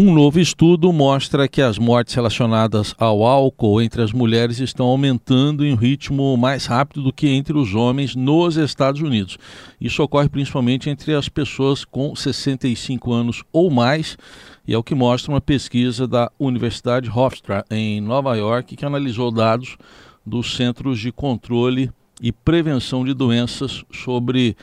Um 0.00 0.14
novo 0.14 0.38
estudo 0.38 0.92
mostra 0.92 1.48
que 1.48 1.60
as 1.60 1.76
mortes 1.76 2.14
relacionadas 2.14 2.94
ao 2.96 3.26
álcool 3.26 3.82
entre 3.82 4.00
as 4.00 4.12
mulheres 4.12 4.60
estão 4.60 4.86
aumentando 4.86 5.66
em 5.66 5.72
um 5.72 5.76
ritmo 5.76 6.36
mais 6.36 6.66
rápido 6.66 7.02
do 7.02 7.12
que 7.12 7.26
entre 7.26 7.58
os 7.58 7.74
homens 7.74 8.14
nos 8.14 8.56
Estados 8.56 9.00
Unidos. 9.00 9.38
Isso 9.80 10.00
ocorre 10.00 10.28
principalmente 10.28 10.88
entre 10.88 11.14
as 11.14 11.28
pessoas 11.28 11.84
com 11.84 12.14
65 12.14 13.12
anos 13.12 13.42
ou 13.52 13.72
mais, 13.72 14.16
e 14.64 14.72
é 14.72 14.78
o 14.78 14.84
que 14.84 14.94
mostra 14.94 15.32
uma 15.32 15.40
pesquisa 15.40 16.06
da 16.06 16.30
Universidade 16.38 17.10
Hofstra, 17.10 17.64
em 17.68 18.00
Nova 18.00 18.36
York, 18.36 18.76
que 18.76 18.86
analisou 18.86 19.32
dados 19.32 19.76
dos 20.24 20.54
Centros 20.54 21.00
de 21.00 21.10
Controle 21.10 21.90
e 22.22 22.30
Prevenção 22.30 23.04
de 23.04 23.14
Doenças 23.14 23.84
sobre 23.92 24.56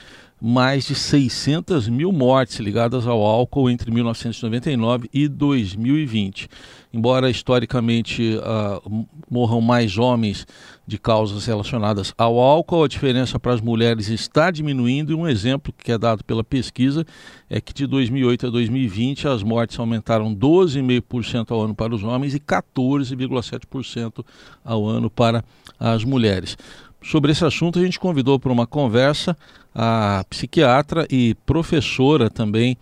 mais 0.47 0.85
de 0.85 0.93
600 0.93 1.89
mil 1.89 2.11
mortes 2.11 2.57
ligadas 2.57 3.07
ao 3.07 3.25
álcool 3.25 3.67
entre 3.67 3.89
1999 3.89 5.09
e 5.11 5.27
2020. 5.27 6.47
Embora 6.93 7.31
historicamente 7.31 8.37
uh, 8.37 9.07
morram 9.27 9.59
mais 9.59 9.97
homens 9.97 10.45
de 10.85 10.99
causas 10.99 11.47
relacionadas 11.47 12.13
ao 12.15 12.39
álcool, 12.39 12.83
a 12.83 12.87
diferença 12.87 13.39
para 13.39 13.53
as 13.53 13.59
mulheres 13.59 14.07
está 14.07 14.51
diminuindo 14.51 15.11
e 15.11 15.15
um 15.15 15.27
exemplo 15.27 15.73
que 15.75 15.91
é 15.91 15.97
dado 15.97 16.23
pela 16.23 16.43
pesquisa 16.43 17.03
é 17.49 17.59
que 17.59 17.73
de 17.73 17.87
2008 17.87 18.45
a 18.45 18.49
2020 18.51 19.27
as 19.27 19.41
mortes 19.41 19.79
aumentaram 19.79 20.33
12,5% 20.33 21.51
ao 21.51 21.61
ano 21.61 21.73
para 21.73 21.95
os 21.95 22.03
homens 22.03 22.35
e 22.35 22.39
14,7% 22.39 24.23
ao 24.63 24.87
ano 24.87 25.09
para 25.09 25.43
as 25.79 26.03
mulheres. 26.03 26.55
Sobre 27.05 27.31
esse 27.31 27.45
assunto, 27.45 27.77
a 27.77 27.83
gente 27.83 27.99
convidou 27.99 28.39
para 28.39 28.51
uma 28.51 28.65
conversa 28.65 29.37
a 29.75 30.25
psiquiatra 30.27 31.05
e 31.07 31.35
professora 31.45 32.31
também 32.31 32.75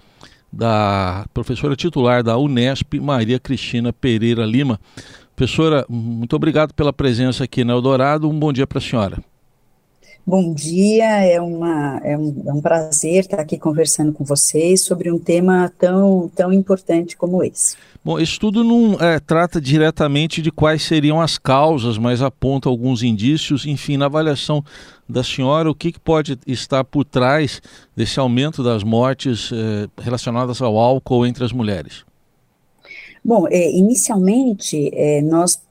da 0.51 1.25
professora 1.33 1.75
titular 1.75 2.23
da 2.23 2.37
Unesp, 2.37 2.99
Maria 3.01 3.37
Cristina 3.37 3.91
Pereira 3.91 4.45
Lima. 4.45 4.79
Professora, 5.35 5.85
muito 5.89 6.35
obrigado 6.37 6.73
pela 6.73 6.93
presença 6.93 7.43
aqui 7.43 7.65
na 7.65 7.73
Eldorado. 7.73 8.29
Um 8.29 8.39
bom 8.39 8.53
dia 8.53 8.65
para 8.65 8.77
a 8.77 8.81
senhora. 8.81 9.32
Bom 10.25 10.53
dia, 10.53 11.25
é, 11.25 11.41
uma, 11.41 11.99
é, 12.01 12.17
um, 12.17 12.43
é 12.47 12.53
um 12.53 12.61
prazer 12.61 13.25
estar 13.25 13.41
aqui 13.41 13.57
conversando 13.57 14.13
com 14.13 14.23
vocês 14.23 14.81
sobre 14.81 15.11
um 15.11 15.19
tema 15.19 15.69
tão, 15.77 16.31
tão 16.33 16.53
importante 16.53 17.17
como 17.17 17.43
esse. 17.43 17.75
Bom, 18.05 18.17
esse 18.17 18.31
estudo 18.31 18.63
não 18.63 18.93
é, 19.01 19.19
trata 19.19 19.59
diretamente 19.59 20.41
de 20.41 20.49
quais 20.49 20.81
seriam 20.83 21.19
as 21.19 21.37
causas, 21.37 21.97
mas 21.97 22.21
aponta 22.21 22.69
alguns 22.69 23.03
indícios. 23.03 23.65
Enfim, 23.65 23.97
na 23.97 24.05
avaliação 24.05 24.63
da 25.09 25.25
senhora, 25.25 25.69
o 25.69 25.75
que, 25.75 25.91
que 25.91 25.99
pode 25.99 26.39
estar 26.47 26.85
por 26.85 27.03
trás 27.03 27.61
desse 27.93 28.17
aumento 28.17 28.63
das 28.63 28.81
mortes 28.81 29.51
é, 29.51 30.01
relacionadas 30.01 30.61
ao 30.61 30.77
álcool 30.77 31.25
entre 31.25 31.43
as 31.43 31.51
mulheres? 31.51 32.05
Bom, 33.23 33.45
é, 33.49 33.71
inicialmente, 33.71 34.89
é, 34.93 35.21
nós 35.21 35.61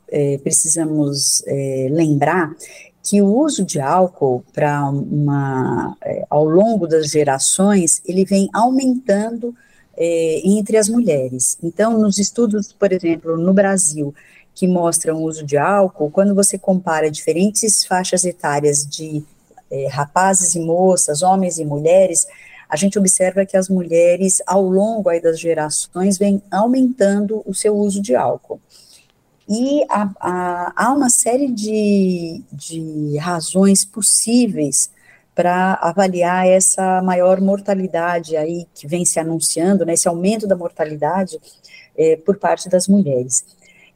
precisamos 0.42 1.42
lembrar 1.90 2.54
que 3.02 3.20
o 3.20 3.26
uso 3.26 3.64
de 3.64 3.80
álcool 3.80 4.44
para 4.52 4.88
uma 4.88 5.96
é, 6.02 6.24
ao 6.30 6.44
longo 6.44 6.86
das 6.86 7.08
gerações 7.08 8.00
ele 8.06 8.24
vem 8.24 8.48
aumentando 8.52 9.54
é, 9.96 10.40
entre 10.44 10.76
as 10.76 10.88
mulheres. 10.88 11.58
Então, 11.62 11.98
nos 11.98 12.18
estudos, 12.18 12.72
por 12.72 12.92
exemplo, 12.92 13.36
no 13.36 13.52
Brasil, 13.52 14.14
que 14.54 14.66
mostram 14.66 15.16
o 15.16 15.24
uso 15.24 15.44
de 15.44 15.56
álcool, 15.56 16.10
quando 16.10 16.34
você 16.34 16.58
compara 16.58 17.10
diferentes 17.10 17.84
faixas 17.84 18.24
etárias 18.24 18.86
de 18.86 19.24
é, 19.70 19.88
rapazes 19.88 20.54
e 20.54 20.60
moças, 20.60 21.22
homens 21.22 21.58
e 21.58 21.64
mulheres, 21.64 22.26
a 22.68 22.76
gente 22.76 22.98
observa 22.98 23.44
que 23.44 23.56
as 23.56 23.68
mulheres, 23.68 24.40
ao 24.46 24.62
longo 24.62 25.10
das 25.20 25.38
gerações, 25.38 26.16
vêm 26.18 26.42
aumentando 26.50 27.42
o 27.44 27.54
seu 27.54 27.76
uso 27.76 28.00
de 28.00 28.14
álcool. 28.14 28.60
E 29.48 29.84
há, 29.88 30.72
há, 30.76 30.92
uma 30.92 31.10
série 31.10 31.48
de, 31.48 32.42
de 32.52 33.16
razões 33.18 33.84
possíveis 33.84 34.90
para 35.34 35.74
avaliar 35.74 36.46
essa 36.46 37.02
maior 37.02 37.40
mortalidade 37.40 38.36
aí 38.36 38.66
que 38.74 38.86
vem 38.86 39.04
se 39.04 39.18
anunciando, 39.18 39.84
né, 39.84 39.94
esse 39.94 40.06
aumento 40.06 40.46
da 40.46 40.54
mortalidade 40.54 41.40
é, 41.96 42.16
por 42.16 42.36
parte 42.36 42.68
das 42.68 42.86
mulheres. 42.86 43.44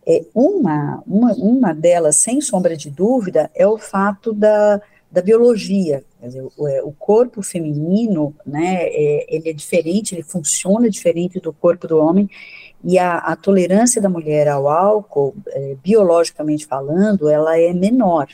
É, 0.06 0.24
uma, 0.34 1.02
uma, 1.06 1.32
uma 1.34 1.74
delas, 1.74 2.16
sem 2.16 2.40
sombra 2.40 2.76
de 2.76 2.90
dúvida, 2.90 3.50
é 3.54 3.66
o 3.66 3.76
fato 3.76 4.32
da, 4.32 4.80
da 5.10 5.20
biologia. 5.20 6.04
Dizer, 6.22 6.46
o, 6.56 6.68
é, 6.68 6.82
o, 6.82 6.92
corpo 6.92 7.42
feminino, 7.42 8.34
né, 8.44 8.84
é, 8.84 9.26
ele 9.28 9.50
é 9.50 9.52
diferente, 9.52 10.14
ele 10.14 10.22
funciona 10.22 10.88
diferente 10.88 11.38
do 11.38 11.52
corpo 11.52 11.86
do 11.86 11.98
homem, 11.98 12.28
e 12.86 13.00
a, 13.00 13.18
a 13.18 13.34
tolerância 13.34 14.00
da 14.00 14.08
mulher 14.08 14.46
ao 14.46 14.68
álcool, 14.68 15.34
é, 15.48 15.74
biologicamente 15.82 16.64
falando, 16.64 17.28
ela 17.28 17.58
é 17.58 17.72
menor. 17.72 18.28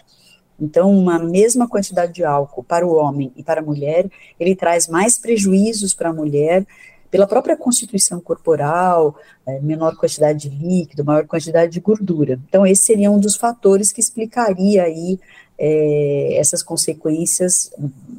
Então, 0.61 0.93
uma 0.93 1.19
mesma 1.19 1.67
quantidade 1.67 2.13
de 2.13 2.23
álcool 2.23 2.63
para 2.63 2.87
o 2.87 2.95
homem 2.95 3.33
e 3.35 3.43
para 3.43 3.63
a 3.63 3.65
mulher, 3.65 4.11
ele 4.39 4.55
traz 4.55 4.87
mais 4.89 5.17
prejuízos 5.17 5.95
para 5.95 6.11
a 6.11 6.13
mulher 6.13 6.67
pela 7.11 7.27
própria 7.27 7.57
constituição 7.57 8.21
corporal, 8.21 9.17
é, 9.47 9.59
menor 9.61 9.97
quantidade 9.97 10.51
de 10.51 10.55
líquido, 10.55 11.03
maior 11.03 11.27
quantidade 11.27 11.73
de 11.73 11.81
gordura. 11.81 12.39
Então, 12.47 12.67
esse 12.67 12.85
seria 12.85 13.11
um 13.11 13.19
dos 13.19 13.37
fatores 13.37 13.91
que 13.91 14.03
explicaria 14.03 14.83
aí 14.83 15.19
é, 15.59 16.37
essas 16.37 16.63
consequências 16.63 17.71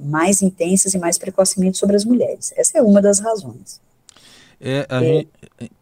mais 0.04 0.42
intensas 0.42 0.96
e 0.96 0.98
mais 0.98 1.20
precocemente 1.20 1.78
sobre 1.78 1.96
as 1.96 2.04
mulheres. 2.04 2.52
Essa 2.58 2.80
é 2.80 2.82
uma 2.82 3.04
das 3.04 3.20
razões. 3.20 3.80
É, 4.64 4.88
é 4.90 5.00
gente, 5.00 5.30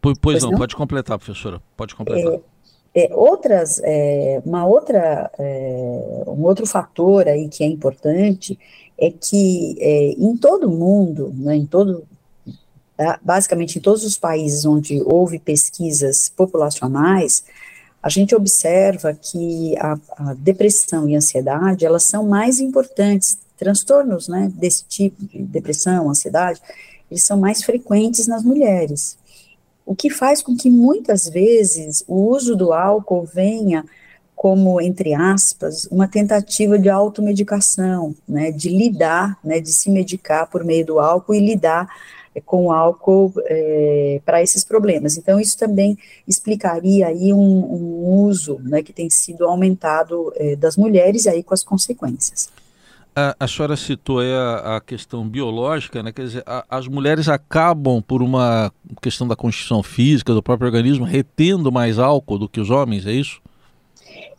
pois, 0.00 0.18
pois 0.20 0.42
não, 0.42 0.50
não, 0.50 0.58
pode 0.58 0.74
completar, 0.74 1.16
professora, 1.16 1.62
pode 1.76 1.94
completar. 1.94 2.40
É, 2.94 3.04
é, 3.04 3.14
outras, 3.14 3.80
é, 3.84 4.42
uma 4.44 4.66
outra, 4.66 5.30
é, 5.38 6.24
um 6.26 6.42
outro 6.42 6.66
fator 6.66 7.28
aí 7.28 7.48
que 7.48 7.62
é 7.62 7.66
importante 7.66 8.58
é 8.98 9.10
que 9.10 9.76
em 10.18 10.36
todo 10.36 10.68
o 10.68 10.76
mundo, 10.76 11.32
né, 11.36 11.56
em 11.56 11.66
todo, 11.66 12.04
basicamente 13.22 13.78
em 13.78 13.80
todos 13.80 14.04
os 14.04 14.18
países 14.18 14.64
onde 14.64 15.00
houve 15.04 15.38
pesquisas 15.38 16.28
populacionais, 16.28 17.44
a 18.02 18.08
gente 18.08 18.34
observa 18.34 19.14
que 19.14 19.76
a, 19.78 19.96
a 20.18 20.34
depressão 20.34 21.08
e 21.08 21.14
a 21.14 21.18
ansiedade, 21.18 21.86
elas 21.86 22.02
são 22.02 22.26
mais 22.26 22.58
importantes, 22.58 23.38
transtornos, 23.56 24.26
né, 24.26 24.52
desse 24.54 24.84
tipo 24.84 25.24
de 25.24 25.38
depressão, 25.38 26.10
ansiedade, 26.10 26.60
eles 27.12 27.24
são 27.24 27.38
mais 27.38 27.62
frequentes 27.62 28.26
nas 28.26 28.42
mulheres 28.42 29.16
o 29.84 29.94
que 29.94 30.10
faz 30.10 30.42
com 30.42 30.56
que 30.56 30.70
muitas 30.70 31.28
vezes 31.28 32.04
o 32.06 32.28
uso 32.30 32.56
do 32.56 32.72
álcool 32.72 33.24
venha 33.24 33.84
como, 34.34 34.80
entre 34.80 35.14
aspas, 35.14 35.84
uma 35.84 36.08
tentativa 36.08 36.78
de 36.78 36.88
automedicação, 36.88 38.14
né, 38.26 38.50
de 38.50 38.70
lidar, 38.70 39.38
né, 39.44 39.60
de 39.60 39.72
se 39.72 39.88
medicar 39.88 40.50
por 40.50 40.64
meio 40.64 40.84
do 40.84 40.98
álcool 40.98 41.34
e 41.34 41.40
lidar 41.40 41.88
é, 42.34 42.40
com 42.40 42.66
o 42.66 42.72
álcool 42.72 43.32
é, 43.44 44.20
para 44.24 44.42
esses 44.42 44.64
problemas. 44.64 45.16
Então, 45.16 45.38
isso 45.38 45.56
também 45.56 45.96
explicaria 46.26 47.06
aí 47.06 47.32
um, 47.32 47.38
um 47.38 48.24
uso, 48.24 48.58
né, 48.64 48.82
que 48.82 48.92
tem 48.92 49.08
sido 49.08 49.44
aumentado 49.44 50.32
é, 50.34 50.56
das 50.56 50.76
mulheres, 50.76 51.26
aí 51.28 51.42
com 51.42 51.54
as 51.54 51.62
consequências. 51.62 52.48
A, 53.14 53.36
a 53.40 53.46
senhora 53.46 53.76
citou 53.76 54.20
a, 54.20 54.76
a, 54.76 54.80
questão 54.80 55.28
biológica, 55.28 56.02
né? 56.02 56.12
Quer 56.12 56.22
dizer, 56.22 56.42
a, 56.46 56.64
as 56.68 56.88
mulheres 56.88 57.28
acabam, 57.28 58.00
por 58.00 58.22
uma 58.22 58.72
questão 59.02 59.28
da 59.28 59.36
constituição 59.36 59.82
física 59.82 60.32
do 60.32 60.42
próprio 60.42 60.66
organismo, 60.66 61.04
retendo 61.04 61.70
mais 61.70 61.98
álcool 61.98 62.38
do 62.38 62.48
que 62.48 62.58
os 62.58 62.70
homens, 62.70 63.06
é 63.06 63.12
isso? 63.12 63.40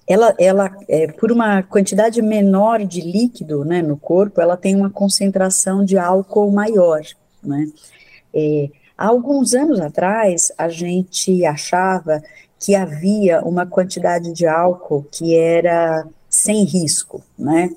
Ela, 0.08 0.34
ela 0.40 0.76
é, 0.90 1.08
por 1.12 1.32
uma 1.32 1.62
quantidade 1.64 2.22
menor 2.22 2.84
de 2.84 3.00
líquido 3.00 3.64
né, 3.64 3.82
no 3.82 3.96
corpo, 3.96 4.42
ela 4.42 4.58
tem 4.58 4.76
uma 4.76 4.90
concentração 4.90 5.86
de 5.86 5.98
álcool 5.98 6.52
maior, 6.52 7.02
né? 7.44 7.68
É, 8.34 8.70
há 8.98 9.08
alguns 9.08 9.54
anos 9.54 9.80
atrás, 9.80 10.52
a 10.58 10.68
gente 10.68 11.46
achava 11.46 12.22
que 12.60 12.74
havia 12.74 13.42
uma 13.42 13.66
quantidade 13.66 14.34
de 14.34 14.48
álcool 14.48 15.06
que 15.12 15.36
era 15.36 16.08
sem 16.28 16.64
risco, 16.64 17.22
né? 17.38 17.70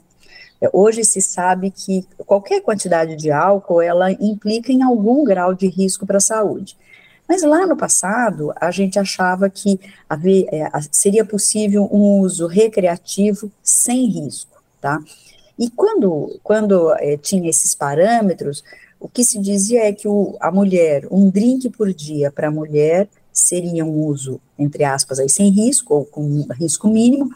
Hoje 0.72 1.04
se 1.04 1.20
sabe 1.20 1.70
que 1.70 2.06
qualquer 2.18 2.60
quantidade 2.60 3.16
de 3.16 3.30
álcool, 3.30 3.82
ela 3.82 4.10
implica 4.12 4.72
em 4.72 4.82
algum 4.82 5.22
grau 5.24 5.54
de 5.54 5.66
risco 5.66 6.06
para 6.06 6.16
a 6.16 6.20
saúde. 6.20 6.76
Mas 7.28 7.42
lá 7.42 7.66
no 7.66 7.76
passado, 7.76 8.52
a 8.56 8.70
gente 8.70 8.98
achava 8.98 9.50
que 9.50 9.80
havia, 10.08 10.46
é, 10.50 10.70
seria 10.90 11.24
possível 11.24 11.88
um 11.90 12.20
uso 12.20 12.46
recreativo 12.46 13.50
sem 13.62 14.06
risco, 14.06 14.62
tá? 14.80 15.00
E 15.58 15.68
quando, 15.70 16.38
quando 16.42 16.92
é, 16.98 17.16
tinha 17.16 17.50
esses 17.50 17.74
parâmetros, 17.74 18.62
o 19.00 19.08
que 19.08 19.24
se 19.24 19.38
dizia 19.38 19.88
é 19.88 19.92
que 19.92 20.06
o, 20.06 20.36
a 20.40 20.50
mulher, 20.50 21.06
um 21.10 21.28
drink 21.28 21.68
por 21.70 21.92
dia 21.92 22.30
para 22.30 22.48
a 22.48 22.50
mulher 22.50 23.08
seria 23.32 23.84
um 23.84 24.04
uso, 24.06 24.40
entre 24.58 24.84
aspas, 24.84 25.18
aí, 25.18 25.28
sem 25.28 25.50
risco, 25.50 25.94
ou 25.94 26.04
com 26.04 26.46
risco 26.52 26.88
mínimo, 26.88 27.30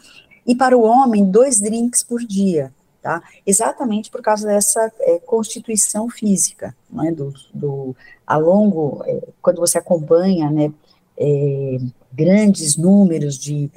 e 0.45 0.55
para 0.55 0.77
o 0.77 0.83
homem, 0.83 1.29
dois 1.29 1.59
drinks 1.59 2.01
por 2.01 2.21
dia, 2.21 2.71
tá? 3.01 3.21
Exatamente 3.45 4.09
por 4.11 4.21
causa 4.21 4.47
dessa 4.47 4.91
é, 4.99 5.19
constituição 5.19 6.09
física, 6.09 6.75
né, 6.89 7.11
do, 7.11 7.33
do, 7.53 7.95
a 8.25 8.37
longo, 8.37 9.03
é, 9.05 9.21
quando 9.41 9.59
você 9.59 9.77
acompanha, 9.77 10.49
né, 10.49 10.71
é, 11.17 11.77
grandes 12.13 12.77
números 12.77 13.37
de 13.37 13.71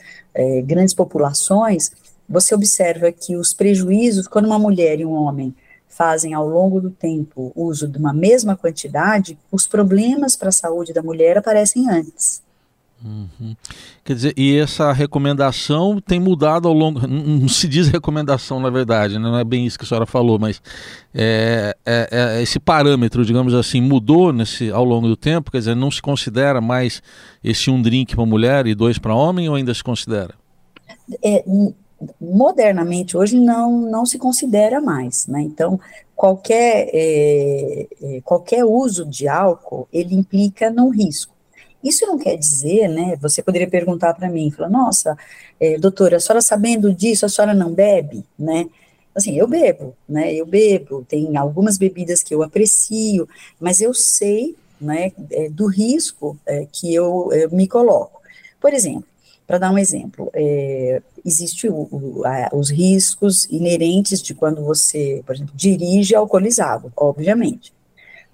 grandes 0.67 0.93
populações, 0.93 1.93
você 2.29 2.53
observa 2.53 3.13
que 3.13 3.37
os 3.37 3.55
prejuízos, 3.55 4.27
quando 4.27 4.47
uma 4.47 4.59
mulher 4.59 4.99
e 4.99 5.07
um 5.07 5.13
homem 5.13 5.55
fazem 5.95 6.35
ao 6.35 6.49
longo 6.49 6.81
do 6.81 6.91
tempo 6.91 7.53
uso 7.55 7.87
de 7.87 7.99
uma 7.99 8.13
mesma 8.13 8.57
quantidade, 8.57 9.39
os 9.53 9.65
problemas 9.65 10.35
para 10.35 10.49
a 10.49 10.53
saúde 10.53 10.93
da 10.93 11.03
mulher 11.03 11.39
aparecem 11.39 11.89
antes. 11.89 12.43
Uhum. 13.03 13.55
Quer 14.03 14.15
dizer, 14.15 14.35
e 14.37 14.57
essa 14.57 14.93
recomendação 14.93 16.01
tem 16.01 16.19
mudado 16.19 16.67
ao 16.69 16.75
longo. 16.75 17.07
Não 17.07 17.49
se 17.49 17.69
diz 17.69 17.89
recomendação, 17.89 18.61
na 18.61 18.71
verdade, 18.71 19.15
né? 19.15 19.21
não 19.21 19.39
é 19.39 19.45
bem 19.45 19.67
isso 19.67 19.79
que 19.79 19.85
a 19.85 19.89
senhora 19.89 20.07
falou, 20.07 20.39
mas 20.39 20.63
é, 21.15 21.77
é, 21.85 22.09
é, 22.11 22.43
esse 22.43 22.59
parâmetro, 22.59 23.25
digamos 23.25 23.53
assim, 23.53 23.81
mudou 23.81 24.33
nesse, 24.33 24.71
ao 24.71 24.85
longo 24.85 25.07
do 25.07 25.17
tempo? 25.17 25.51
Quer 25.51 25.59
dizer, 25.59 25.75
não 25.75 25.91
se 25.91 26.01
considera 26.01 26.61
mais 26.61 27.03
esse 27.43 27.71
um 27.71 27.81
drink 27.81 28.15
para 28.15 28.25
mulher 28.25 28.67
e 28.67 28.75
dois 28.75 28.99
para 28.99 29.15
homem, 29.15 29.49
ou 29.49 29.55
ainda 29.55 29.75
se 29.75 29.85
considera? 29.85 30.35
É, 31.23 31.45
modernamente, 32.21 33.17
hoje, 33.17 33.39
não, 33.39 33.83
não 33.83 34.07
se 34.07 34.19
considera 34.19 34.81
mais, 34.81 35.27
né? 35.27 35.41
Então, 35.43 35.79
qualquer, 36.15 36.89
é, 36.93 37.87
é, 38.03 38.21
qualquer 38.23 38.65
uso 38.65 39.05
de 39.05 39.29
álcool, 39.29 39.89
ele 39.93 40.15
implica 40.15 40.71
num 40.71 40.91
risco. 40.91 41.34
Isso 41.85 42.07
não 42.07 42.19
quer 42.19 42.37
dizer, 42.39 42.89
né? 42.89 43.17
Você 43.21 43.43
poderia 43.43 43.69
perguntar 43.69 44.15
para 44.15 44.31
mim, 44.31 44.51
falar, 44.51 44.71
nossa, 44.71 45.17
é, 45.61 45.79
doutora, 45.79 46.17
a 46.17 46.21
senhora 46.21 46.41
sabendo 46.41 46.95
disso, 46.95 47.27
a 47.27 47.29
senhora 47.29 47.53
não 47.53 47.75
bebe, 47.75 48.25
né? 48.39 48.67
Assim, 49.15 49.37
eu 49.37 49.47
bebo, 49.47 49.95
né? 50.09 50.33
Eu 50.35 50.47
bebo, 50.47 51.05
tem 51.07 51.37
algumas 51.37 51.77
bebidas 51.77 52.23
que 52.23 52.35
eu 52.35 52.43
aprecio, 52.43 53.29
mas 53.61 53.83
eu 53.83 53.93
sei, 53.93 54.57
né, 54.81 55.13
é, 55.31 55.49
do 55.51 55.67
risco 55.67 56.37
é, 56.47 56.67
que 56.73 56.93
eu, 56.93 57.31
eu, 57.33 57.51
me 57.51 57.69
coloco. 57.69 58.21
Por 58.61 58.73
exemplo, 58.73 59.05
para 59.47 59.59
dar 59.59 59.71
um 59.71 59.79
exemplo, 59.79 60.31
é, 60.33 61.03
existe 61.25 61.69
o, 61.69 61.87
o, 61.93 62.23
a, 62.25 62.51
os 62.55 62.71
riscos 62.71 63.45
inerentes 63.51 64.23
de 64.23 64.35
quando 64.35 64.65
você, 64.65 65.23
por 65.27 65.35
exemplo, 65.35 65.53
dirige 65.55 66.15
alcoolizado, 66.15 66.91
obviamente. 66.97 67.73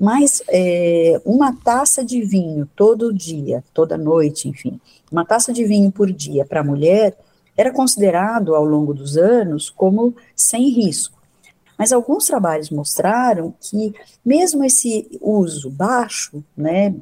Mas 0.01 0.43
é, 0.49 1.21
uma 1.27 1.55
taça 1.55 2.03
de 2.03 2.23
vinho 2.23 2.67
todo 2.75 3.13
dia, 3.13 3.63
toda 3.75 3.99
noite, 3.99 4.49
enfim, 4.49 4.81
uma 5.13 5.27
taça 5.27 5.53
de 5.53 5.63
vinho 5.65 5.93
por 5.93 6.11
dia 6.11 6.47
para 6.47 6.61
a 6.61 6.65
mulher 6.65 7.15
era 7.55 7.71
considerado 7.71 8.55
ao 8.55 8.65
longo 8.65 8.95
dos 8.95 9.19
anos 9.19 9.69
como 9.69 10.17
sem 10.35 10.71
risco. 10.71 11.21
Mas 11.77 11.93
alguns 11.93 12.25
trabalhos 12.25 12.71
mostraram 12.71 13.53
que 13.61 13.95
mesmo 14.25 14.65
esse 14.65 15.07
uso 15.21 15.69
baixo, 15.69 16.43
né, 16.57 16.95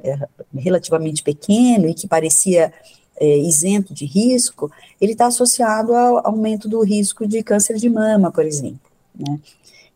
relativamente 0.53 1.23
pequeno 1.23 1.87
e 1.87 1.93
que 1.93 2.07
parecia 2.07 2.73
é, 3.17 3.37
isento 3.37 3.93
de 3.93 4.05
risco, 4.05 4.69
ele 4.99 5.13
está 5.13 5.27
associado 5.27 5.93
ao 5.93 6.25
aumento 6.27 6.67
do 6.67 6.81
risco 6.81 7.25
de 7.25 7.41
câncer 7.43 7.77
de 7.77 7.89
mama, 7.89 8.31
por 8.31 8.45
exemplo. 8.45 8.79
Né? 9.15 9.39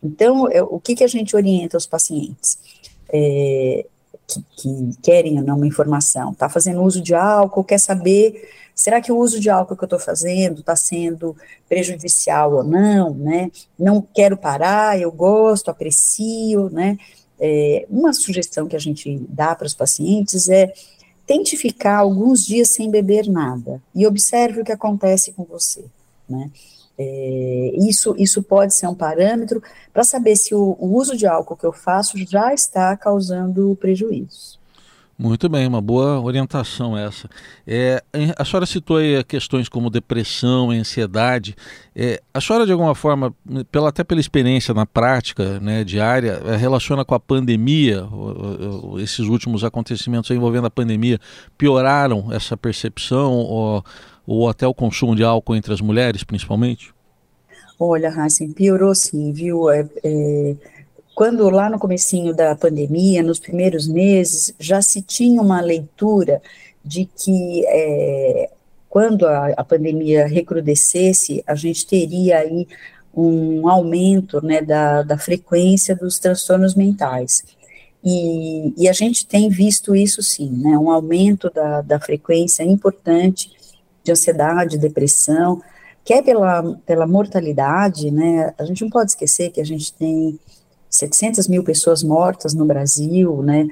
Então, 0.01 0.49
é, 0.49 0.61
o 0.61 0.79
que, 0.79 0.95
que 0.95 1.03
a 1.03 1.07
gente 1.07 1.35
orienta 1.35 1.77
aos 1.77 1.85
pacientes? 1.85 2.59
É, 3.13 3.85
que, 4.27 4.43
que, 4.57 4.97
querem 5.01 5.37
ou 5.37 5.45
não 5.45 5.57
uma 5.57 5.67
informação, 5.67 6.31
está 6.31 6.49
fazendo 6.49 6.81
uso 6.81 7.01
de 7.01 7.13
álcool, 7.13 7.63
quer 7.63 7.79
saber, 7.79 8.49
será 8.73 8.99
que 8.99 9.11
o 9.11 9.17
uso 9.17 9.39
de 9.39 9.49
álcool 9.49 9.77
que 9.77 9.83
eu 9.83 9.85
estou 9.85 9.99
fazendo 9.99 10.61
está 10.61 10.75
sendo 10.75 11.35
prejudicial 11.69 12.53
ou 12.53 12.63
não, 12.63 13.13
né? 13.13 13.51
Não 13.77 14.01
quero 14.01 14.35
parar, 14.35 14.99
eu 14.99 15.11
gosto, 15.11 15.69
aprecio, 15.69 16.69
né? 16.71 16.97
É, 17.39 17.85
uma 17.89 18.13
sugestão 18.13 18.67
que 18.67 18.75
a 18.75 18.79
gente 18.79 19.19
dá 19.29 19.53
para 19.55 19.67
os 19.67 19.73
pacientes 19.73 20.49
é 20.49 20.73
tente 21.25 21.55
ficar 21.55 21.97
alguns 21.97 22.45
dias 22.45 22.69
sem 22.69 22.89
beber 22.89 23.27
nada 23.27 23.81
e 23.93 24.05
observe 24.07 24.61
o 24.61 24.63
que 24.63 24.71
acontece 24.71 25.31
com 25.33 25.43
você, 25.43 25.85
né? 26.27 26.49
É, 26.97 27.71
isso, 27.89 28.15
isso 28.17 28.43
pode 28.43 28.75
ser 28.75 28.87
um 28.87 28.93
parâmetro 28.93 29.61
para 29.91 30.03
saber 30.03 30.35
se 30.35 30.53
o, 30.53 30.75
o, 30.79 30.95
uso 30.95 31.17
de 31.17 31.25
álcool 31.25 31.55
que 31.55 31.65
eu 31.65 31.73
faço 31.73 32.17
já 32.17 32.53
está 32.53 32.95
causando 32.95 33.75
prejuízo. 33.79 34.61
Muito 35.17 35.47
bem, 35.47 35.67
uma 35.67 35.79
boa 35.79 36.19
orientação 36.19 36.97
essa. 36.97 37.29
É, 37.67 38.03
a 38.37 38.43
senhora 38.43 38.65
citou 38.65 38.97
aí 38.97 39.23
questões 39.23 39.69
como 39.69 39.89
depressão, 39.89 40.71
ansiedade. 40.71 41.55
É, 41.95 42.21
a 42.33 42.41
senhora, 42.41 42.65
de 42.65 42.71
alguma 42.71 42.95
forma, 42.95 43.33
pela, 43.71 43.89
até 43.89 44.03
pela 44.03 44.19
experiência 44.19 44.73
na 44.73 44.87
prática 44.87 45.59
né, 45.59 45.83
diária, 45.83 46.41
é, 46.45 46.55
relaciona 46.55 47.05
com 47.05 47.13
a 47.13 47.19
pandemia, 47.19 48.07
esses 48.99 49.27
últimos 49.27 49.63
acontecimentos 49.63 50.31
envolvendo 50.31 50.65
a 50.65 50.71
pandemia, 50.71 51.19
pioraram 51.57 52.33
essa 52.33 52.57
percepção? 52.57 53.33
Ou 53.33 53.85
ou 54.25 54.47
até 54.47 54.65
o 54.67 54.73
consumo 54.73 55.15
de 55.15 55.23
álcool 55.23 55.55
entre 55.55 55.73
as 55.73 55.81
mulheres, 55.81 56.23
principalmente? 56.23 56.93
Olha, 57.79 58.09
Hassan, 58.09 58.51
piorou 58.51 58.95
sim, 58.95 59.31
viu? 59.31 59.69
É, 59.69 59.87
é, 60.03 60.55
quando 61.13 61.49
lá 61.49 61.69
no 61.69 61.79
comecinho 61.79 62.33
da 62.33 62.55
pandemia, 62.55 63.21
nos 63.21 63.39
primeiros 63.39 63.87
meses, 63.87 64.53
já 64.59 64.81
se 64.81 65.01
tinha 65.01 65.41
uma 65.41 65.61
leitura 65.61 66.41
de 66.83 67.05
que 67.05 67.65
é, 67.67 68.49
quando 68.89 69.27
a, 69.27 69.47
a, 69.57 69.63
pandemia 69.63 70.27
recrudescesse, 70.27 71.43
a 71.47 71.55
gente 71.55 71.85
teria 71.85 72.39
aí 72.39 72.67
um 73.15 73.67
aumento 73.67 74.43
né, 74.43 74.61
da, 74.61 75.03
da 75.03 75.17
frequência 75.17 75.95
dos 75.95 76.19
transtornos 76.19 76.75
mentais. 76.75 77.43
E, 78.03 78.73
e, 78.77 78.89
a 78.89 78.93
gente 78.93 79.25
tem 79.25 79.49
visto 79.49 79.95
isso 79.95 80.21
sim, 80.21 80.49
né, 80.49 80.77
um 80.77 80.91
aumento 80.91 81.49
da, 81.49 81.81
da 81.81 81.99
frequência 81.99 82.63
importante 82.63 83.51
de 84.03 84.11
ansiedade, 84.11 84.77
depressão, 84.77 85.61
que 86.03 86.13
é 86.13 86.21
pela, 86.21 86.75
pela 86.85 87.07
mortalidade, 87.07 88.11
né, 88.11 88.53
a 88.57 88.65
gente 88.65 88.81
não 88.81 88.89
pode 88.89 89.11
esquecer 89.11 89.51
que 89.51 89.61
a 89.61 89.65
gente 89.65 89.93
tem 89.93 90.37
700 90.89 91.47
mil 91.47 91.63
pessoas 91.63 92.03
mortas 92.03 92.53
no 92.53 92.65
Brasil, 92.65 93.41
né, 93.41 93.67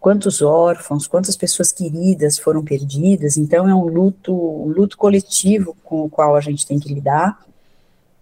quantos 0.00 0.40
órfãos, 0.40 1.06
quantas 1.06 1.36
pessoas 1.36 1.72
queridas 1.72 2.38
foram 2.38 2.64
perdidas, 2.64 3.36
então 3.36 3.68
é 3.68 3.74
um 3.74 3.86
luto, 3.86 4.32
um 4.32 4.68
luto 4.68 4.96
coletivo 4.96 5.76
com 5.82 6.04
o 6.04 6.10
qual 6.10 6.36
a 6.36 6.40
gente 6.40 6.66
tem 6.66 6.78
que 6.78 6.92
lidar, 6.92 7.38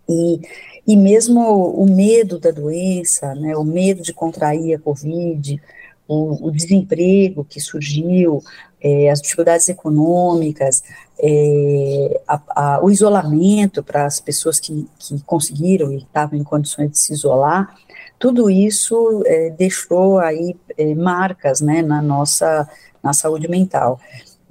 e, 0.09 0.41
e 0.87 0.97
mesmo 0.97 1.41
o 1.41 1.87
medo 1.87 2.39
da 2.39 2.51
doença, 2.51 3.35
né, 3.35 3.57
o 3.57 3.65
medo 3.65 4.03
de 4.03 4.13
contrair 4.13 4.75
a 4.75 4.79
Covid, 4.79 5.61
o, 6.09 6.49
o 6.49 6.51
desemprego 6.51 7.45
que 7.45 7.61
surgiu, 7.61 8.43
é, 8.81 9.11
as 9.11 9.21
dificuldades 9.21 9.69
econômicas, 9.69 10.83
é, 11.19 12.21
a, 12.27 12.41
a, 12.49 12.85
o 12.85 12.91
isolamento 12.91 13.83
para 13.83 14.07
as 14.07 14.21
pessoas 14.21 14.59
que, 14.59 14.89
que 14.99 15.21
conseguiram 15.23 15.93
e 15.93 15.99
estavam 15.99 16.39
em 16.39 16.45
condições 16.45 16.91
de 16.91 16.99
se 16.99 17.13
isolar, 17.13 17.75
tudo 18.19 18.51
isso 18.51 19.23
é, 19.27 19.51
deixou 19.51 20.19
aí 20.19 20.57
é, 20.77 20.95
marcas 20.95 21.61
né, 21.61 21.83
na 21.83 22.03
nossa 22.03 22.69
na 23.03 23.13
saúde 23.13 23.49
mental. 23.49 23.99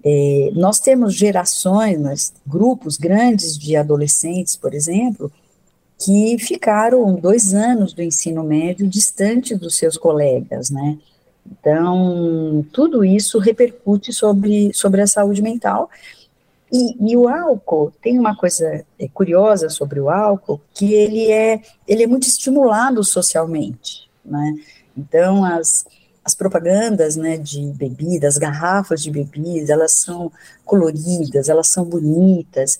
É, 0.03 0.51
nós 0.53 0.79
temos 0.79 1.13
gerações, 1.13 1.99
nós, 1.99 2.33
grupos 2.45 2.97
grandes 2.97 3.57
de 3.57 3.75
adolescentes, 3.75 4.55
por 4.55 4.73
exemplo, 4.73 5.31
que 5.97 6.37
ficaram 6.39 7.15
dois 7.15 7.53
anos 7.53 7.93
do 7.93 8.01
ensino 8.01 8.43
médio 8.43 8.87
distante 8.87 9.53
dos 9.55 9.77
seus 9.77 9.97
colegas, 9.97 10.69
né? 10.69 10.97
Então, 11.45 12.65
tudo 12.71 13.03
isso 13.03 13.39
repercute 13.39 14.13
sobre, 14.13 14.71
sobre 14.73 15.01
a 15.01 15.07
saúde 15.07 15.41
mental. 15.41 15.89
E, 16.71 17.11
e, 17.11 17.17
o 17.17 17.27
álcool, 17.27 17.91
tem 18.01 18.19
uma 18.19 18.35
coisa 18.35 18.85
é, 18.99 19.07
curiosa 19.07 19.69
sobre 19.69 19.99
o 19.99 20.09
álcool, 20.09 20.61
que 20.73 20.93
ele 20.93 21.31
é, 21.31 21.61
ele 21.87 22.03
é 22.03 22.07
muito 22.07 22.27
estimulado 22.27 23.03
socialmente, 23.03 24.07
né? 24.23 24.55
Então, 24.95 25.43
as, 25.43 25.85
as 26.23 26.35
propagandas, 26.35 27.15
né, 27.15 27.37
de 27.37 27.61
bebidas, 27.73 28.37
garrafas 28.37 29.01
de 29.01 29.09
bebidas, 29.09 29.69
elas 29.69 29.93
são 29.93 30.31
coloridas, 30.63 31.49
elas 31.49 31.69
são 31.69 31.83
bonitas. 31.85 32.77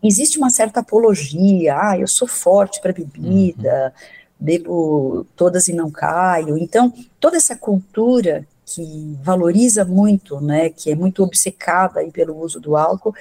Existe 0.00 0.38
uma 0.38 0.50
certa 0.50 0.80
apologia, 0.80 1.76
ah, 1.76 1.98
eu 1.98 2.06
sou 2.06 2.28
forte 2.28 2.80
para 2.80 2.92
bebida, 2.92 3.92
uhum 3.96 4.23
bebo 4.44 5.26
todas 5.34 5.68
e 5.68 5.72
não 5.72 5.90
caio. 5.90 6.58
Então, 6.58 6.92
toda 7.18 7.36
essa 7.36 7.56
cultura 7.56 8.46
que 8.66 9.16
valoriza 9.22 9.84
muito, 9.84 10.40
né, 10.40 10.68
que 10.68 10.90
é 10.90 10.94
muito 10.94 11.22
obcecada 11.22 12.00
aí 12.00 12.10
pelo 12.10 12.38
uso 12.38 12.60
do 12.60 12.76
álcool, 12.76 13.14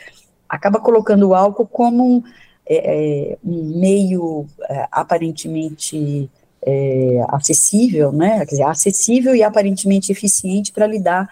acaba 0.48 0.80
colocando 0.80 1.30
o 1.30 1.34
álcool 1.34 1.66
como 1.66 2.18
um, 2.18 2.24
é, 2.66 3.32
é 3.32 3.38
um 3.44 3.80
meio 3.80 4.46
é, 4.70 4.88
aparentemente 4.92 6.30
é, 6.62 7.26
acessível, 7.30 8.12
né, 8.12 8.46
dizer, 8.46 8.64
acessível 8.64 9.36
e 9.36 9.44
aparentemente 9.44 10.12
eficiente 10.12 10.72
para 10.72 10.88
lidar 10.88 11.30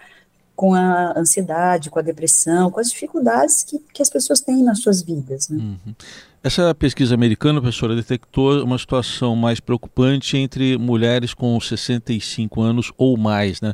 com 0.54 0.74
a 0.74 1.18
ansiedade, 1.18 1.90
com 1.90 1.98
a 1.98 2.02
depressão, 2.02 2.70
com 2.70 2.80
as 2.80 2.90
dificuldades 2.90 3.62
que, 3.62 3.78
que 3.92 4.02
as 4.02 4.10
pessoas 4.10 4.40
têm 4.40 4.62
nas 4.62 4.80
suas 4.80 5.02
vidas. 5.02 5.48
Né? 5.48 5.58
Uhum. 5.58 5.94
Essa 6.44 6.74
pesquisa 6.74 7.14
americana, 7.14 7.60
professora, 7.60 7.94
detectou 7.94 8.64
uma 8.64 8.76
situação 8.76 9.36
mais 9.36 9.60
preocupante 9.60 10.36
entre 10.36 10.76
mulheres 10.76 11.32
com 11.34 11.60
65 11.60 12.60
anos 12.60 12.92
ou 12.98 13.16
mais. 13.16 13.60
Né? 13.60 13.72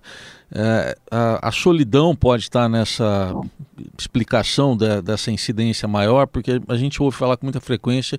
É, 0.55 0.99
a, 1.11 1.49
a, 1.49 1.51
solidão 1.51 2.15
pode 2.15 2.43
estar 2.43 2.69
nessa 2.69 3.35
explicação 3.99 4.77
da, 4.77 5.01
dessa 5.01 5.31
incidência 5.31 5.89
maior, 5.89 6.27
porque 6.27 6.61
a 6.69 6.77
gente 6.77 7.03
ouve 7.03 7.17
falar 7.17 7.39
com 7.39 7.47
muita 7.47 7.61
frequência 7.61 8.19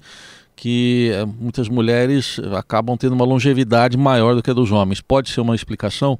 que 0.56 1.12
é, 1.13 1.25
muitas 1.25 1.70
mulheres 1.70 2.39
acabam 2.58 2.98
tendo 2.98 3.13
uma 3.13 3.25
longevidade 3.25 3.98
maior 3.98 4.34
do 4.34 4.41
que 4.41 4.50
a 4.50 4.53
dos 4.53 4.72
homens. 4.72 5.00
Pode 5.00 5.29
ser 5.29 5.41
uma 5.41 5.56
explicação? 5.56 6.20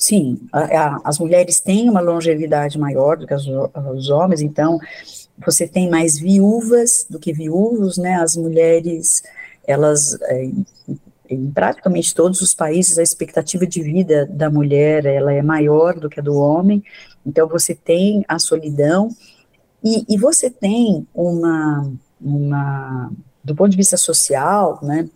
Sim, 0.00 0.38
a, 0.52 0.60
a, 0.60 1.00
as 1.02 1.18
mulheres 1.18 1.60
têm 1.60 1.90
uma 1.90 2.00
longevidade 2.00 2.78
maior 2.78 3.16
do 3.16 3.26
que 3.26 3.34
as, 3.34 3.44
os 3.44 4.10
homens, 4.10 4.40
então 4.40 4.78
você 5.44 5.66
tem 5.66 5.90
mais 5.90 6.16
viúvas 6.16 7.04
do 7.10 7.18
que 7.18 7.32
viúvos, 7.32 7.98
né? 7.98 8.14
As 8.14 8.36
mulheres, 8.36 9.24
elas, 9.66 10.16
é, 10.22 10.50
em 11.28 11.50
praticamente 11.50 12.14
todos 12.14 12.40
os 12.40 12.54
países, 12.54 12.96
a 12.96 13.02
expectativa 13.02 13.66
de 13.66 13.82
vida 13.82 14.24
da 14.26 14.48
mulher, 14.48 15.04
ela 15.04 15.32
é 15.32 15.42
maior 15.42 15.98
do 15.98 16.08
que 16.08 16.20
a 16.20 16.22
do 16.22 16.36
homem, 16.36 16.80
então 17.26 17.48
você 17.48 17.74
tem 17.74 18.24
a 18.28 18.38
solidão, 18.38 19.08
e, 19.82 20.04
e 20.08 20.16
você 20.16 20.48
tem 20.48 21.08
uma, 21.12 21.92
uma, 22.20 23.10
do 23.42 23.52
ponto 23.52 23.70
de 23.70 23.76
vista 23.76 23.96
social, 23.96 24.78
né, 24.80 25.10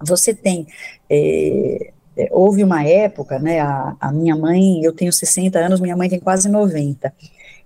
você 0.00 0.34
tem, 0.34 0.66
é, 1.08 1.92
é 2.16 2.28
houve 2.30 2.62
uma 2.62 2.84
época, 2.84 3.38
né, 3.38 3.60
a, 3.60 3.96
a 4.00 4.12
minha 4.12 4.36
mãe, 4.36 4.82
eu 4.82 4.92
tenho 4.92 5.12
60 5.12 5.58
anos, 5.58 5.80
minha 5.80 5.96
mãe 5.96 6.08
tem 6.08 6.20
quase 6.20 6.48
90, 6.48 7.12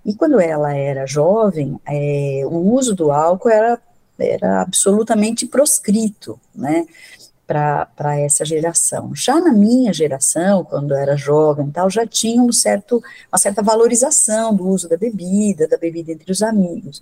e 0.04 0.14
quando 0.14 0.40
ela 0.40 0.72
era 0.72 1.06
jovem, 1.06 1.80
é, 1.86 2.42
o 2.44 2.74
uso 2.74 2.94
do 2.94 3.10
álcool 3.10 3.48
era, 3.48 3.80
era 4.18 4.62
absolutamente 4.62 5.46
proscrito, 5.46 6.38
né, 6.54 6.86
para 7.46 8.20
essa 8.20 8.44
geração. 8.44 9.14
Já 9.14 9.40
na 9.40 9.52
minha 9.52 9.92
geração, 9.92 10.64
quando 10.64 10.92
eu 10.92 10.96
era 10.96 11.16
jovem 11.16 11.70
tal, 11.70 11.88
já 11.88 12.04
tinha 12.04 12.42
um 12.42 12.52
certo, 12.52 13.02
uma 13.30 13.38
certa 13.38 13.62
valorização 13.62 14.54
do 14.54 14.68
uso 14.68 14.88
da 14.88 14.96
bebida, 14.96 15.68
da 15.68 15.76
bebida 15.76 16.12
entre 16.12 16.30
os 16.30 16.42
amigos. 16.42 17.00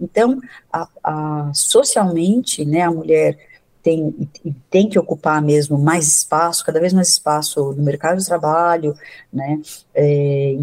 Então, 0.00 0.40
a, 0.72 0.88
a, 1.02 1.50
socialmente, 1.54 2.64
né, 2.64 2.82
a 2.82 2.90
mulher 2.90 3.38
tem, 3.84 4.28
tem 4.70 4.88
que 4.88 4.98
ocupar 4.98 5.42
mesmo 5.42 5.78
mais 5.78 6.08
espaço, 6.08 6.64
cada 6.64 6.80
vez 6.80 6.94
mais 6.94 7.10
espaço 7.10 7.74
no 7.74 7.82
mercado 7.82 8.18
de 8.18 8.24
trabalho, 8.24 8.96
né, 9.30 9.60
é, 9.94 10.56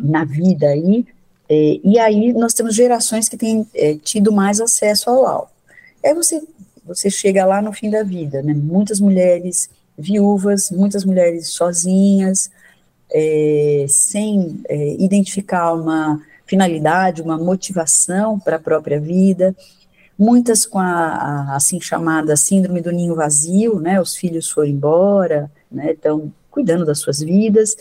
na 0.00 0.24
vida 0.24 0.66
aí, 0.68 1.06
é, 1.46 1.78
e 1.84 1.98
aí 1.98 2.32
nós 2.32 2.54
temos 2.54 2.74
gerações 2.74 3.28
que 3.28 3.36
têm 3.36 3.66
é, 3.74 3.96
tido 3.96 4.32
mais 4.32 4.62
acesso 4.62 5.10
ao 5.10 5.26
álcool. 5.26 5.52
Aí 6.02 6.14
você, 6.14 6.42
você 6.86 7.10
chega 7.10 7.44
lá 7.44 7.60
no 7.60 7.70
fim 7.70 7.90
da 7.90 8.02
vida, 8.02 8.42
né, 8.42 8.54
muitas 8.54 8.98
mulheres 8.98 9.68
viúvas, 9.96 10.70
muitas 10.70 11.04
mulheres 11.04 11.48
sozinhas, 11.48 12.50
é, 13.12 13.84
sem 13.90 14.62
é, 14.70 14.94
identificar 14.94 15.74
uma 15.74 16.18
finalidade, 16.46 17.20
uma 17.20 17.36
motivação 17.36 18.40
para 18.40 18.56
a 18.56 18.60
própria 18.60 18.98
vida, 18.98 19.54
muitas 20.22 20.64
com 20.64 20.78
a, 20.78 20.84
a, 20.86 21.56
assim 21.56 21.80
chamada 21.80 22.36
síndrome 22.36 22.80
do 22.80 22.92
ninho 22.92 23.16
vazio, 23.16 23.80
né, 23.80 24.00
os 24.00 24.14
filhos 24.14 24.48
foram 24.48 24.68
embora, 24.68 25.50
né, 25.70 25.92
estão 25.92 26.32
cuidando 26.48 26.86
das 26.86 27.00
suas 27.00 27.18
vidas, 27.18 27.76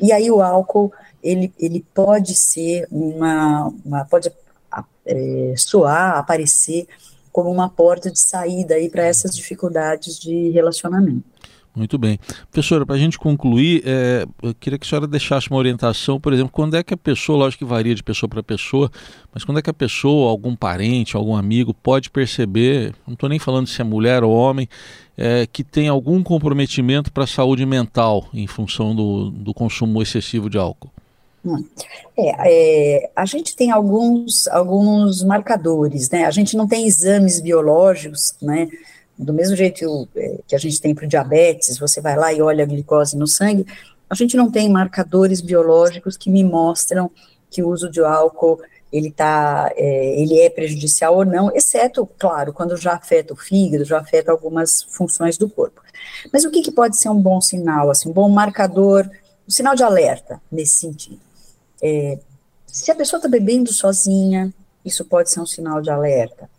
e 0.00 0.10
aí 0.10 0.30
o 0.30 0.40
álcool, 0.40 0.90
ele, 1.22 1.52
ele 1.58 1.84
pode 1.94 2.34
ser 2.34 2.88
uma, 2.90 3.70
uma 3.84 4.04
pode 4.06 4.32
é, 5.04 5.54
soar, 5.56 6.16
aparecer 6.16 6.86
como 7.30 7.50
uma 7.50 7.68
porta 7.68 8.10
de 8.10 8.18
saída 8.18 8.74
aí 8.74 8.88
para 8.88 9.04
essas 9.04 9.34
dificuldades 9.36 10.18
de 10.18 10.50
relacionamento. 10.50 11.24
Muito 11.74 11.96
bem. 11.96 12.18
Professora, 12.50 12.84
para 12.84 12.96
a 12.96 12.98
gente 12.98 13.18
concluir, 13.18 13.82
é, 13.86 14.26
eu 14.42 14.54
queria 14.54 14.78
que 14.78 14.86
a 14.86 14.88
senhora 14.88 15.06
deixasse 15.06 15.48
uma 15.48 15.58
orientação, 15.58 16.20
por 16.20 16.32
exemplo, 16.32 16.52
quando 16.52 16.76
é 16.76 16.82
que 16.82 16.92
a 16.92 16.96
pessoa, 16.98 17.38
lógico 17.38 17.64
que 17.64 17.70
varia 17.70 17.94
de 17.94 18.02
pessoa 18.02 18.28
para 18.28 18.42
pessoa, 18.42 18.90
mas 19.32 19.42
quando 19.42 19.58
é 19.58 19.62
que 19.62 19.70
a 19.70 19.74
pessoa, 19.74 20.30
algum 20.30 20.54
parente, 20.54 21.16
algum 21.16 21.34
amigo, 21.34 21.72
pode 21.72 22.10
perceber, 22.10 22.94
não 23.06 23.14
estou 23.14 23.26
nem 23.26 23.38
falando 23.38 23.66
se 23.66 23.80
é 23.80 23.84
mulher 23.84 24.22
ou 24.22 24.32
homem, 24.32 24.68
é, 25.16 25.46
que 25.46 25.64
tem 25.64 25.88
algum 25.88 26.22
comprometimento 26.22 27.10
para 27.10 27.24
a 27.24 27.26
saúde 27.26 27.64
mental 27.64 28.28
em 28.34 28.46
função 28.46 28.94
do, 28.94 29.30
do 29.30 29.54
consumo 29.54 30.02
excessivo 30.02 30.50
de 30.50 30.58
álcool? 30.58 30.90
Hum. 31.44 31.64
É, 32.16 32.98
é, 33.04 33.10
a 33.16 33.24
gente 33.24 33.56
tem 33.56 33.70
alguns, 33.70 34.46
alguns 34.48 35.24
marcadores, 35.24 36.08
né? 36.10 36.26
A 36.26 36.30
gente 36.30 36.56
não 36.56 36.68
tem 36.68 36.86
exames 36.86 37.40
biológicos, 37.40 38.34
né? 38.40 38.68
Do 39.22 39.32
mesmo 39.32 39.56
jeito 39.56 40.08
é, 40.16 40.38
que 40.46 40.54
a 40.54 40.58
gente 40.58 40.80
tem 40.80 40.94
para 40.94 41.04
o 41.04 41.08
diabetes, 41.08 41.78
você 41.78 42.00
vai 42.00 42.16
lá 42.16 42.32
e 42.32 42.42
olha 42.42 42.64
a 42.64 42.66
glicose 42.66 43.16
no 43.16 43.26
sangue, 43.26 43.66
a 44.08 44.14
gente 44.14 44.36
não 44.36 44.50
tem 44.50 44.68
marcadores 44.68 45.40
biológicos 45.40 46.16
que 46.16 46.28
me 46.28 46.44
mostram 46.44 47.10
que 47.50 47.62
o 47.62 47.68
uso 47.68 47.90
de 47.90 48.00
álcool 48.00 48.60
ele 48.92 49.10
tá, 49.10 49.72
é, 49.74 50.20
ele 50.20 50.38
é 50.38 50.50
prejudicial 50.50 51.16
ou 51.16 51.24
não, 51.24 51.50
exceto, 51.54 52.06
claro, 52.18 52.52
quando 52.52 52.76
já 52.76 52.92
afeta 52.92 53.32
o 53.32 53.36
fígado, 53.36 53.86
já 53.86 53.98
afeta 53.98 54.30
algumas 54.30 54.82
funções 54.82 55.38
do 55.38 55.48
corpo. 55.48 55.80
Mas 56.30 56.44
o 56.44 56.50
que, 56.50 56.60
que 56.60 56.70
pode 56.70 56.98
ser 56.98 57.08
um 57.08 57.20
bom 57.20 57.40
sinal, 57.40 57.90
assim, 57.90 58.10
um 58.10 58.12
bom 58.12 58.28
marcador, 58.28 59.08
um 59.48 59.50
sinal 59.50 59.74
de 59.74 59.82
alerta 59.82 60.42
nesse 60.50 60.74
sentido? 60.74 61.20
É, 61.82 62.18
se 62.66 62.90
a 62.90 62.94
pessoa 62.94 63.18
está 63.18 63.28
bebendo 63.28 63.72
sozinha, 63.72 64.52
isso 64.84 65.06
pode 65.06 65.30
ser 65.30 65.40
um 65.40 65.46
sinal 65.46 65.80
de 65.80 65.90
alerta. 65.90 66.50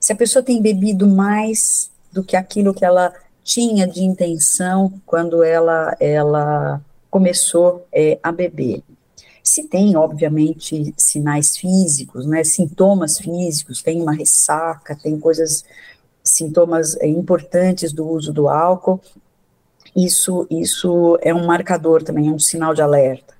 Se 0.00 0.12
a 0.12 0.16
pessoa 0.16 0.42
tem 0.42 0.62
bebido 0.62 1.06
mais 1.06 1.91
do 2.12 2.22
que 2.22 2.36
aquilo 2.36 2.74
que 2.74 2.84
ela 2.84 3.12
tinha 3.42 3.86
de 3.86 4.04
intenção 4.04 4.92
quando 5.04 5.42
ela, 5.42 5.96
ela 5.98 6.80
começou 7.10 7.86
é, 7.92 8.18
a 8.22 8.30
beber. 8.30 8.82
Se 9.42 9.64
tem, 9.64 9.96
obviamente, 9.96 10.94
sinais 10.96 11.56
físicos, 11.56 12.26
né, 12.26 12.44
sintomas 12.44 13.18
físicos, 13.18 13.82
tem 13.82 14.00
uma 14.00 14.12
ressaca, 14.12 14.96
tem 14.96 15.18
coisas, 15.18 15.64
sintomas 16.22 16.96
é, 16.98 17.08
importantes 17.08 17.92
do 17.92 18.08
uso 18.08 18.32
do 18.32 18.48
álcool, 18.48 19.00
isso, 19.94 20.46
isso 20.50 21.18
é 21.20 21.34
um 21.34 21.44
marcador 21.44 22.02
também, 22.02 22.28
é 22.28 22.32
um 22.32 22.38
sinal 22.38 22.72
de 22.72 22.80
alerta. 22.80 23.34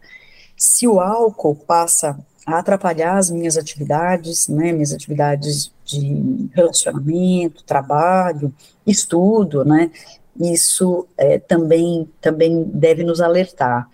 Se 0.57 0.87
o 0.87 1.01
álcool 1.01 1.55
passa 1.55 2.19
a 2.47 2.59
atrapalhar 2.59 3.19
as 3.19 3.31
minhas 3.31 3.57
atividades, 3.57 4.49
né, 4.49 4.73
minhas 4.73 4.93
atividades 4.93 5.73
de 5.85 6.51
relacionamento, 6.53 7.65
trabalho, 7.65 8.53
estudo, 8.87 9.65
né, 9.65 9.91
isso 10.39 11.07
é, 11.17 11.39
também, 11.39 12.09
também 12.21 12.65
deve 12.65 13.05
nos 13.05 13.21
alertar. 13.21 13.89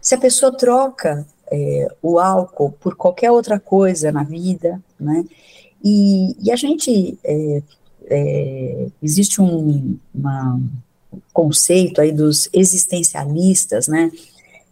Se 0.00 0.14
a 0.14 0.18
pessoa 0.18 0.56
troca 0.56 1.26
é, 1.50 1.88
o 2.00 2.18
álcool 2.18 2.72
por 2.72 2.96
qualquer 2.96 3.30
outra 3.30 3.60
coisa 3.60 4.10
na 4.10 4.22
vida, 4.22 4.80
né, 4.98 5.24
e, 5.84 6.36
e 6.42 6.50
a 6.50 6.56
gente, 6.56 7.18
é, 7.24 7.62
é 8.06 8.86
existe 9.02 9.40
um 9.40 9.98
uma, 10.14 10.60
conceito 11.32 12.00
aí 12.00 12.12
dos 12.12 12.48
existencialistas, 12.52 13.88
né, 13.88 14.10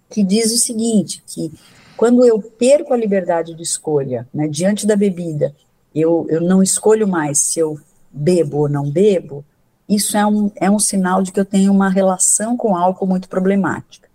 que 0.08 0.22
diz 0.24 0.52
o 0.52 0.58
seguinte, 0.58 1.22
que 1.26 1.52
quando 2.00 2.24
eu 2.24 2.40
perco 2.40 2.94
a 2.94 2.96
liberdade 2.96 3.54
de 3.54 3.62
escolha, 3.62 4.26
né, 4.32 4.48
diante 4.48 4.86
da 4.86 4.96
bebida, 4.96 5.54
eu, 5.94 6.26
eu 6.30 6.40
não 6.40 6.62
escolho 6.62 7.06
mais 7.06 7.40
se 7.40 7.60
eu 7.60 7.78
bebo 8.10 8.60
ou 8.60 8.68
não 8.70 8.90
bebo, 8.90 9.44
isso 9.86 10.16
é 10.16 10.24
um, 10.24 10.50
é 10.56 10.70
um 10.70 10.78
sinal 10.78 11.20
de 11.20 11.30
que 11.30 11.38
eu 11.38 11.44
tenho 11.44 11.70
uma 11.70 11.90
relação 11.90 12.56
com 12.56 12.74
álcool 12.74 13.06
muito 13.06 13.28
problemática. 13.28 14.08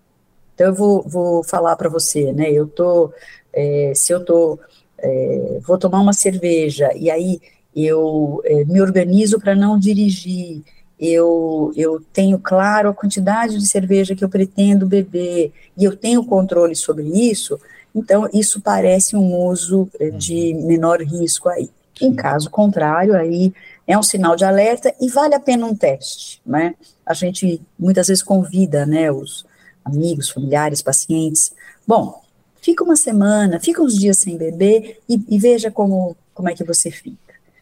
Então, 0.55 0.65
eu 0.65 0.73
vou, 0.73 1.03
vou 1.03 1.43
falar 1.43 1.75
para 1.75 1.87
você, 1.87 2.33
né, 2.33 2.51
eu 2.51 2.65
tô, 2.65 3.13
é, 3.53 3.91
se 3.93 4.11
eu 4.11 4.25
tô, 4.25 4.57
é, 4.97 5.59
vou 5.61 5.77
tomar 5.77 6.01
uma 6.01 6.13
cerveja, 6.13 6.89
e 6.95 7.11
aí 7.11 7.39
eu 7.75 8.41
é, 8.45 8.65
me 8.65 8.81
organizo 8.81 9.39
para 9.39 9.53
não 9.53 9.77
dirigir, 9.77 10.63
eu, 10.99 11.71
eu 11.75 12.01
tenho 12.11 12.39
claro 12.39 12.89
a 12.89 12.95
quantidade 12.95 13.59
de 13.59 13.67
cerveja 13.67 14.15
que 14.15 14.23
eu 14.23 14.29
pretendo 14.29 14.87
beber, 14.87 15.51
e 15.77 15.83
eu 15.83 15.95
tenho 15.95 16.25
controle 16.25 16.75
sobre 16.75 17.03
isso, 17.03 17.59
então, 17.95 18.29
isso 18.33 18.59
parece 18.59 19.15
um 19.15 19.33
uso 19.47 19.89
eh, 19.97 20.09
de 20.09 20.53
uhum. 20.53 20.67
menor 20.67 21.01
risco 21.01 21.47
aí. 21.47 21.69
Em 22.01 22.13
caso 22.13 22.49
contrário, 22.49 23.15
aí 23.15 23.53
é 23.87 23.97
um 23.97 24.03
sinal 24.03 24.35
de 24.35 24.43
alerta 24.43 24.93
e 24.99 25.07
vale 25.09 25.33
a 25.33 25.39
pena 25.39 25.65
um 25.65 25.73
teste, 25.73 26.41
né? 26.45 26.75
A 27.05 27.13
gente 27.13 27.61
muitas 27.79 28.07
vezes 28.07 28.21
convida, 28.21 28.85
né, 28.85 29.09
os 29.09 29.45
amigos, 29.83 30.29
familiares, 30.29 30.81
pacientes. 30.81 31.53
Bom, 31.87 32.21
fica 32.61 32.83
uma 32.83 32.97
semana, 32.97 33.61
fica 33.61 33.81
uns 33.81 33.95
dias 33.97 34.17
sem 34.17 34.35
beber 34.35 34.99
e, 35.07 35.23
e 35.29 35.39
veja 35.39 35.71
como, 35.71 36.17
como 36.33 36.49
é 36.49 36.53
que 36.53 36.65
você 36.65 36.91
fica. 36.91 37.15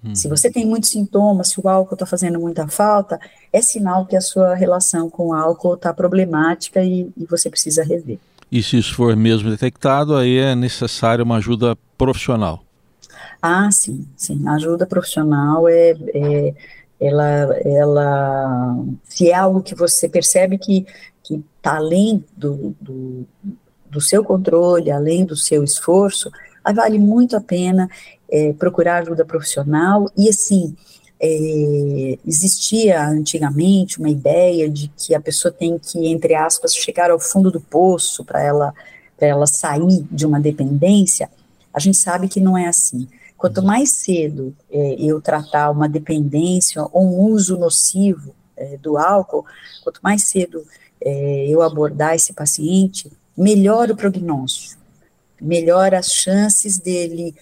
Uhum. 0.04 0.16
Se 0.16 0.28
você 0.28 0.50
tem 0.50 0.66
muitos 0.66 0.90
sintomas, 0.90 1.50
se 1.50 1.62
o 1.62 1.70
álcool 1.70 1.94
está 1.94 2.06
fazendo 2.06 2.40
muita 2.40 2.68
falta, 2.68 3.20
é 3.52 3.62
sinal 3.62 4.06
que 4.08 4.16
a 4.16 4.22
sua 4.22 4.56
relação 4.56 5.10
com 5.10 5.28
o 5.28 5.34
álcool 5.34 5.76
está 5.76 5.94
problemática 5.94 6.82
e, 6.84 7.12
e 7.16 7.26
você 7.26 7.52
precisa 7.52 7.84
rever. 7.84 8.18
E 8.54 8.62
se 8.62 8.78
isso 8.78 8.94
for 8.94 9.16
mesmo 9.16 9.50
detectado, 9.50 10.16
aí 10.16 10.38
é 10.38 10.54
necessário 10.54 11.26
uma 11.26 11.38
ajuda 11.38 11.76
profissional. 11.98 12.64
Ah, 13.42 13.68
sim, 13.72 14.08
sim. 14.16 14.48
A 14.48 14.54
ajuda 14.54 14.86
profissional 14.86 15.68
é, 15.68 15.96
é 16.14 16.54
ela, 17.02 17.58
ela, 17.66 18.78
se 19.06 19.32
é 19.32 19.34
algo 19.34 19.64
que 19.64 19.74
você 19.74 20.08
percebe 20.08 20.60
que 20.60 20.86
que 21.24 21.44
está 21.58 21.78
além 21.78 22.24
do, 22.38 22.76
do, 22.80 23.26
do, 23.90 24.02
seu 24.02 24.24
controle, 24.24 24.92
além 24.92 25.26
do 25.26 25.38
seu 25.38 25.64
esforço, 25.64 26.30
vale 26.76 27.00
muito 27.00 27.36
a 27.36 27.42
pena 27.42 27.90
é, 28.30 28.54
procurar 28.54 28.98
ajuda 28.98 29.26
profissional 29.26 30.12
e 30.16 30.30
assim 30.30 30.76
é, 31.26 32.18
existia 32.28 33.08
antigamente 33.08 33.98
uma 33.98 34.10
ideia 34.10 34.70
de 34.70 34.90
que 34.90 35.16
a 35.16 35.22
pessoa 35.22 35.54
tem 35.54 35.80
que 35.80 36.06
entre 36.08 36.36
aspas 36.36 36.76
chegar 36.76 37.10
ao 37.10 37.20
fundo 37.20 37.50
do 37.50 37.62
poço 37.62 38.26
para 38.26 38.44
ela 38.44 38.74
para 39.18 39.28
ela 39.28 39.48
sair 39.48 40.06
de 40.12 40.26
uma 40.26 40.40
dependência. 40.40 41.30
A 41.74 41.80
gente 41.80 41.98
sabe 41.98 42.28
que 42.28 42.42
não 42.42 42.58
é 42.58 42.68
assim. 42.68 43.08
Quanto 43.38 43.60
uhum. 43.60 43.68
mais 43.68 43.92
cedo 43.92 44.54
é, 44.70 44.96
eu 45.00 45.22
tratar 45.22 45.70
uma 45.70 45.88
dependência 45.88 46.84
ou 46.92 47.06
um 47.06 47.32
uso 47.32 47.58
nocivo 47.58 48.36
é, 48.58 48.76
do 48.78 48.98
álcool, 48.98 49.46
quanto 49.82 50.02
mais 50.04 50.24
cedo 50.24 50.66
é, 51.00 51.48
eu 51.48 51.62
abordar 51.62 52.16
esse 52.16 52.34
paciente, 52.34 53.10
melhora 53.38 53.94
o 53.94 53.96
prognóstico, 53.96 54.82
melhora 55.40 56.00
as 56.00 56.12
chances 56.12 56.80
dele 56.80 57.34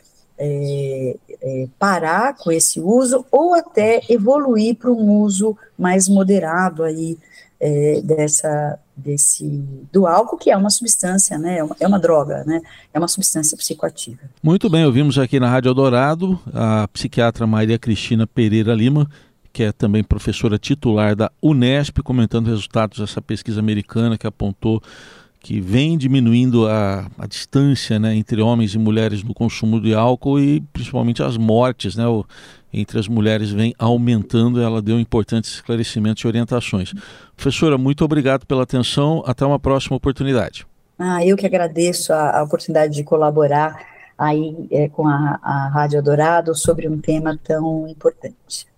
é, 0.43 1.15
é, 1.39 1.67
parar 1.77 2.35
com 2.35 2.51
esse 2.51 2.79
uso 2.79 3.23
ou 3.31 3.53
até 3.53 4.01
evoluir 4.09 4.75
para 4.75 4.91
um 4.91 5.19
uso 5.19 5.55
mais 5.77 6.09
moderado 6.09 6.83
aí 6.83 7.15
é, 7.59 8.01
dessa 8.01 8.79
desse 8.97 9.63
do 9.91 10.07
álcool 10.07 10.37
que 10.37 10.49
é 10.49 10.57
uma 10.57 10.69
substância, 10.71 11.37
né? 11.37 11.59
É 11.59 11.63
uma, 11.63 11.75
é 11.79 11.87
uma, 11.87 11.99
droga, 11.99 12.43
né? 12.43 12.59
É 12.91 12.97
uma 12.97 13.07
substância 13.07 13.55
psicoativa. 13.55 14.19
Muito 14.41 14.67
bem, 14.69 14.83
ouvimos 14.83 15.19
aqui 15.19 15.39
na 15.39 15.49
Rádio 15.49 15.69
Eldorado 15.69 16.39
a 16.53 16.87
psiquiatra 16.87 17.45
Maria 17.45 17.77
Cristina 17.77 18.25
Pereira 18.25 18.73
Lima, 18.73 19.09
que 19.53 19.63
é 19.63 19.71
também 19.71 20.03
professora 20.03 20.57
titular 20.57 21.15
da 21.15 21.31
Unesp, 21.41 21.99
comentando 22.03 22.47
resultados 22.47 22.99
dessa 22.99 23.21
pesquisa 23.21 23.59
americana 23.59 24.17
que 24.17 24.25
apontou 24.25 24.81
que 25.41 25.59
vem 25.59 25.97
diminuindo 25.97 26.67
a, 26.67 27.07
a 27.17 27.25
distância 27.25 27.97
né, 27.97 28.15
entre 28.15 28.41
homens 28.41 28.75
e 28.75 28.77
mulheres 28.77 29.23
no 29.23 29.33
consumo 29.33 29.81
de 29.81 29.93
álcool 29.93 30.39
e 30.39 30.61
principalmente 30.71 31.23
as 31.23 31.35
mortes 31.35 31.95
né, 31.95 32.07
o, 32.07 32.23
entre 32.71 32.99
as 32.99 33.07
mulheres 33.07 33.49
vem 33.49 33.73
aumentando. 33.79 34.61
Ela 34.61 34.81
deu 34.81 34.99
importantes 34.99 35.55
esclarecimentos 35.55 36.23
e 36.23 36.27
orientações. 36.27 36.93
Professora, 37.35 37.77
muito 37.77 38.05
obrigado 38.05 38.45
pela 38.45 38.63
atenção. 38.63 39.23
Até 39.25 39.43
uma 39.43 39.59
próxima 39.59 39.97
oportunidade. 39.97 40.65
Ah, 40.97 41.25
eu 41.25 41.35
que 41.35 41.47
agradeço 41.47 42.13
a, 42.13 42.39
a 42.39 42.43
oportunidade 42.43 42.93
de 42.93 43.03
colaborar 43.03 43.75
aí 44.15 44.67
é, 44.69 44.87
com 44.87 45.07
a, 45.07 45.39
a 45.41 45.69
Rádio 45.69 46.03
Dourado 46.03 46.55
sobre 46.55 46.87
um 46.87 46.99
tema 46.99 47.39
tão 47.43 47.87
importante. 47.87 48.71